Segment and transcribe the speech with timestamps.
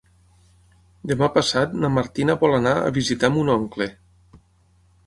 [1.11, 3.91] Demà passat na Martina vol anar a visitar mon oncle.